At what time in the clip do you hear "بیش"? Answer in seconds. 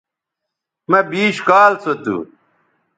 1.09-1.35